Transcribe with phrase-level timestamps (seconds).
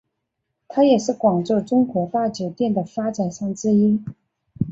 [0.67, 4.03] 他也是广州中国大酒店的发展商之一。